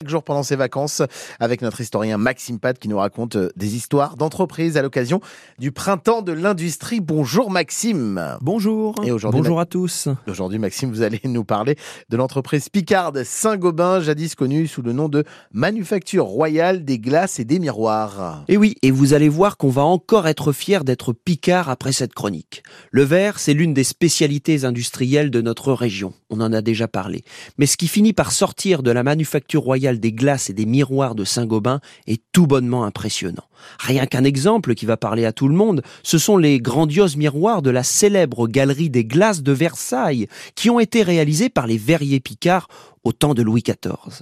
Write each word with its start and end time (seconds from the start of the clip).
chaque 0.00 0.10
jour 0.10 0.22
pendant 0.22 0.44
ses 0.44 0.54
vacances 0.54 1.02
avec 1.40 1.60
notre 1.60 1.80
historien 1.80 2.18
Maxime 2.18 2.60
Pat 2.60 2.78
qui 2.78 2.86
nous 2.86 2.98
raconte 2.98 3.34
euh, 3.34 3.50
des 3.56 3.74
histoires 3.74 4.16
d'entreprises 4.16 4.76
à 4.76 4.82
l'occasion 4.82 5.20
du 5.58 5.72
printemps 5.72 6.22
de 6.22 6.30
l'industrie. 6.30 7.00
Bonjour 7.00 7.50
Maxime. 7.50 8.38
Bonjour. 8.40 8.94
Et 9.04 9.10
aujourd'hui, 9.10 9.40
Bonjour 9.40 9.58
à 9.58 9.66
tous. 9.66 10.06
Aujourd'hui 10.28 10.60
Maxime, 10.60 10.90
vous 10.90 11.02
allez 11.02 11.20
nous 11.24 11.42
parler 11.42 11.74
de 12.10 12.16
l'entreprise 12.16 12.68
Picard 12.68 13.10
Saint-Gobain, 13.24 13.98
jadis 13.98 14.36
connue 14.36 14.68
sous 14.68 14.82
le 14.82 14.92
nom 14.92 15.08
de 15.08 15.24
Manufacture 15.50 16.26
Royale 16.26 16.84
des 16.84 17.00
glaces 17.00 17.40
et 17.40 17.44
des 17.44 17.58
miroirs. 17.58 18.44
Et 18.46 18.56
oui, 18.56 18.76
et 18.82 18.92
vous 18.92 19.14
allez 19.14 19.28
voir 19.28 19.56
qu'on 19.56 19.68
va 19.68 19.82
encore 19.82 20.28
être 20.28 20.52
fier 20.52 20.84
d'être 20.84 21.12
Picard 21.12 21.70
après 21.70 21.90
cette 21.90 22.14
chronique. 22.14 22.62
Le 22.92 23.02
verre, 23.02 23.40
c'est 23.40 23.52
l'une 23.52 23.74
des 23.74 23.82
spécialités 23.82 24.64
industrielles 24.64 25.32
de 25.32 25.40
notre 25.40 25.72
région. 25.72 26.12
On 26.30 26.40
en 26.40 26.52
a 26.52 26.62
déjà 26.62 26.86
parlé. 26.86 27.24
Mais 27.56 27.66
ce 27.66 27.76
qui 27.76 27.88
finit 27.88 28.12
par 28.12 28.30
sortir 28.30 28.84
de 28.84 28.92
la 28.92 29.02
Manufacture 29.02 29.62
Royale 29.62 29.87
des 29.96 30.12
glaces 30.12 30.50
et 30.50 30.52
des 30.52 30.66
miroirs 30.66 31.14
de 31.14 31.24
Saint-Gobain 31.24 31.80
est 32.06 32.22
tout 32.32 32.46
bonnement 32.46 32.84
impressionnant. 32.84 33.44
Rien 33.80 34.04
qu'un 34.06 34.24
exemple 34.24 34.74
qui 34.74 34.84
va 34.84 34.98
parler 34.98 35.24
à 35.24 35.32
tout 35.32 35.48
le 35.48 35.54
monde, 35.54 35.82
ce 36.02 36.18
sont 36.18 36.36
les 36.36 36.60
grandioses 36.60 37.16
miroirs 37.16 37.62
de 37.62 37.70
la 37.70 37.82
célèbre 37.82 38.46
galerie 38.46 38.90
des 38.90 39.04
glaces 39.04 39.42
de 39.42 39.52
Versailles, 39.52 40.28
qui 40.54 40.68
ont 40.68 40.80
été 40.80 41.02
réalisés 41.02 41.48
par 41.48 41.66
les 41.66 41.78
verriers 41.78 42.20
Picard 42.20 42.68
au 43.04 43.12
temps 43.12 43.34
de 43.34 43.42
Louis 43.42 43.62
XIV. 43.62 44.20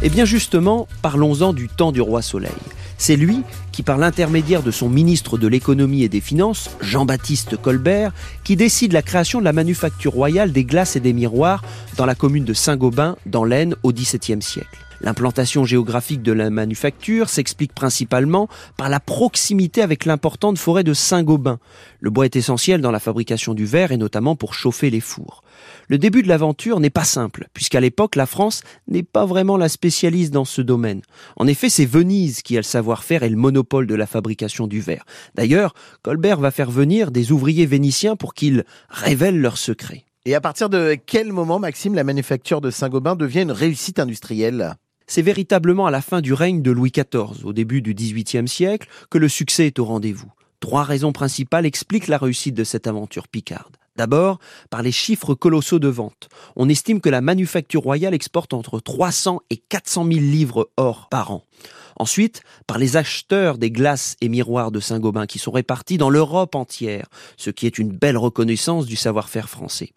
Eh 0.00 0.08
bien 0.08 0.24
justement, 0.24 0.88
parlons-en 1.02 1.52
du 1.52 1.68
temps 1.68 1.92
du 1.92 2.00
roi 2.00 2.22
Soleil. 2.22 2.52
C'est 2.98 3.16
lui 3.16 3.42
qui, 3.72 3.82
par 3.82 3.96
l'intermédiaire 3.96 4.62
de 4.62 4.72
son 4.72 4.88
ministre 4.88 5.38
de 5.38 5.46
l'économie 5.46 6.02
et 6.02 6.08
des 6.08 6.20
finances, 6.20 6.68
Jean-Baptiste 6.80 7.56
Colbert, 7.56 8.12
qui 8.42 8.56
décide 8.56 8.92
la 8.92 9.02
création 9.02 9.38
de 9.38 9.44
la 9.44 9.52
manufacture 9.52 10.12
royale 10.12 10.52
des 10.52 10.64
glaces 10.64 10.96
et 10.96 11.00
des 11.00 11.12
miroirs 11.12 11.62
dans 11.96 12.06
la 12.06 12.16
commune 12.16 12.44
de 12.44 12.54
Saint-Gobain, 12.54 13.16
dans 13.24 13.44
l'Aisne, 13.44 13.76
au 13.84 13.92
XVIIe 13.92 14.42
siècle. 14.42 14.87
L'implantation 15.00 15.64
géographique 15.64 16.22
de 16.22 16.32
la 16.32 16.50
manufacture 16.50 17.28
s'explique 17.28 17.72
principalement 17.72 18.48
par 18.76 18.88
la 18.88 18.98
proximité 18.98 19.80
avec 19.80 20.04
l'importante 20.04 20.58
forêt 20.58 20.82
de 20.82 20.92
Saint-Gobain. 20.92 21.60
Le 22.00 22.10
bois 22.10 22.24
est 22.24 22.34
essentiel 22.34 22.80
dans 22.80 22.90
la 22.90 22.98
fabrication 22.98 23.54
du 23.54 23.64
verre 23.64 23.92
et 23.92 23.96
notamment 23.96 24.34
pour 24.34 24.54
chauffer 24.54 24.90
les 24.90 25.00
fours. 25.00 25.44
Le 25.86 25.98
début 25.98 26.22
de 26.22 26.28
l'aventure 26.28 26.80
n'est 26.80 26.90
pas 26.90 27.04
simple, 27.04 27.46
puisqu'à 27.54 27.80
l'époque, 27.80 28.16
la 28.16 28.26
France 28.26 28.62
n'est 28.88 29.04
pas 29.04 29.24
vraiment 29.24 29.56
la 29.56 29.68
spécialiste 29.68 30.32
dans 30.32 30.44
ce 30.44 30.62
domaine. 30.62 31.02
En 31.36 31.46
effet, 31.46 31.68
c'est 31.68 31.86
Venise 31.86 32.42
qui 32.42 32.56
a 32.56 32.60
le 32.60 32.64
savoir-faire 32.64 33.22
et 33.22 33.28
le 33.28 33.36
monopole 33.36 33.86
de 33.86 33.94
la 33.94 34.06
fabrication 34.06 34.66
du 34.66 34.80
verre. 34.80 35.04
D'ailleurs, 35.36 35.74
Colbert 36.02 36.40
va 36.40 36.50
faire 36.50 36.70
venir 36.70 37.12
des 37.12 37.30
ouvriers 37.30 37.66
vénitiens 37.66 38.16
pour 38.16 38.34
qu'ils 38.34 38.64
révèlent 38.88 39.40
leurs 39.40 39.58
secrets. 39.58 40.04
Et 40.24 40.34
à 40.34 40.40
partir 40.40 40.68
de 40.68 40.96
quel 41.06 41.32
moment, 41.32 41.58
Maxime, 41.58 41.94
la 41.94 42.04
manufacture 42.04 42.60
de 42.60 42.70
Saint-Gobain 42.70 43.16
devient 43.16 43.42
une 43.42 43.52
réussite 43.52 44.00
industrielle? 44.00 44.74
C'est 45.08 45.22
véritablement 45.22 45.86
à 45.86 45.90
la 45.90 46.00
fin 46.00 46.20
du 46.20 46.32
règne 46.32 46.62
de 46.62 46.70
Louis 46.70 46.92
XIV, 46.92 47.44
au 47.44 47.52
début 47.52 47.82
du 47.82 47.94
XVIIIe 47.94 48.46
siècle, 48.46 48.88
que 49.10 49.18
le 49.18 49.28
succès 49.28 49.66
est 49.66 49.80
au 49.80 49.84
rendez-vous. 49.84 50.30
Trois 50.60 50.84
raisons 50.84 51.12
principales 51.12 51.66
expliquent 51.66 52.08
la 52.08 52.18
réussite 52.18 52.54
de 52.54 52.64
cette 52.64 52.86
aventure 52.86 53.26
picarde. 53.26 53.76
D'abord, 53.96 54.38
par 54.70 54.82
les 54.82 54.92
chiffres 54.92 55.34
colossaux 55.34 55.80
de 55.80 55.88
vente. 55.88 56.28
On 56.54 56.68
estime 56.68 57.00
que 57.00 57.08
la 57.08 57.20
manufacture 57.20 57.82
royale 57.82 58.14
exporte 58.14 58.54
entre 58.54 58.78
300 58.78 59.40
et 59.50 59.56
400 59.56 60.04
000 60.04 60.20
livres 60.20 60.70
or 60.76 61.08
par 61.08 61.32
an. 61.32 61.42
Ensuite, 61.98 62.42
par 62.66 62.78
les 62.78 62.96
acheteurs 62.96 63.58
des 63.58 63.70
glaces 63.70 64.16
et 64.20 64.28
miroirs 64.28 64.70
de 64.70 64.80
Saint-Gobain 64.80 65.26
qui 65.26 65.38
sont 65.38 65.50
répartis 65.50 65.98
dans 65.98 66.10
l'Europe 66.10 66.54
entière, 66.54 67.06
ce 67.36 67.50
qui 67.50 67.66
est 67.66 67.78
une 67.78 67.90
belle 67.90 68.16
reconnaissance 68.16 68.86
du 68.86 68.96
savoir-faire 68.96 69.48
français. 69.48 69.90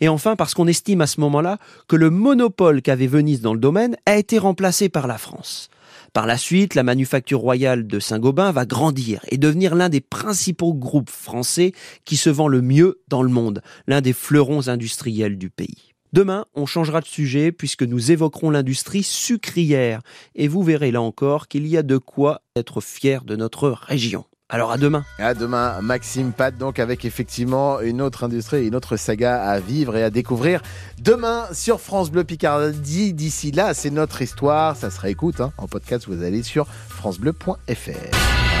Et 0.00 0.08
enfin, 0.08 0.36
parce 0.36 0.54
qu'on 0.54 0.66
estime 0.66 1.00
à 1.00 1.06
ce 1.06 1.20
moment-là 1.20 1.58
que 1.88 1.96
le 1.96 2.10
monopole 2.10 2.82
qu'avait 2.82 3.06
Venise 3.06 3.40
dans 3.40 3.54
le 3.54 3.60
domaine 3.60 3.96
a 4.04 4.16
été 4.16 4.38
remplacé 4.38 4.88
par 4.88 5.06
la 5.06 5.18
France. 5.18 5.70
Par 6.12 6.26
la 6.26 6.36
suite, 6.36 6.74
la 6.74 6.82
manufacture 6.82 7.40
royale 7.40 7.86
de 7.86 8.00
Saint-Gobain 8.00 8.52
va 8.52 8.66
grandir 8.66 9.20
et 9.28 9.38
devenir 9.38 9.74
l'un 9.74 9.88
des 9.88 10.00
principaux 10.00 10.74
groupes 10.74 11.10
français 11.10 11.72
qui 12.04 12.16
se 12.16 12.30
vend 12.30 12.48
le 12.48 12.62
mieux 12.62 13.00
dans 13.08 13.22
le 13.22 13.30
monde, 13.30 13.62
l'un 13.86 14.00
des 14.00 14.12
fleurons 14.12 14.68
industriels 14.68 15.38
du 15.38 15.50
pays. 15.50 15.95
Demain, 16.16 16.46
on 16.54 16.64
changera 16.64 17.02
de 17.02 17.06
sujet 17.06 17.52
puisque 17.52 17.82
nous 17.82 18.10
évoquerons 18.10 18.48
l'industrie 18.48 19.02
sucrière 19.02 20.00
et 20.34 20.48
vous 20.48 20.62
verrez 20.62 20.90
là 20.90 21.02
encore 21.02 21.46
qu'il 21.46 21.66
y 21.66 21.76
a 21.76 21.82
de 21.82 21.98
quoi 21.98 22.40
être 22.56 22.80
fier 22.80 23.22
de 23.22 23.36
notre 23.36 23.68
région. 23.68 24.24
Alors 24.48 24.72
à 24.72 24.78
demain. 24.78 25.04
À 25.18 25.34
demain, 25.34 25.78
Maxime 25.82 26.32
Pat, 26.32 26.56
donc 26.56 26.78
avec 26.78 27.04
effectivement 27.04 27.82
une 27.82 28.00
autre 28.00 28.24
industrie, 28.24 28.66
une 28.66 28.74
autre 28.74 28.96
saga 28.96 29.42
à 29.42 29.60
vivre 29.60 29.94
et 29.94 30.02
à 30.02 30.08
découvrir. 30.08 30.62
Demain 31.02 31.48
sur 31.52 31.82
France 31.82 32.10
Bleu 32.10 32.24
Picardie. 32.24 33.12
D'ici 33.12 33.50
là, 33.50 33.74
c'est 33.74 33.90
notre 33.90 34.22
histoire. 34.22 34.74
Ça 34.74 34.90
se 34.90 34.98
réécoute 34.98 35.42
hein, 35.42 35.52
en 35.58 35.68
podcast. 35.68 36.06
Vous 36.08 36.22
allez 36.22 36.42
sur 36.42 36.66
francebleu.fr. 36.88 38.55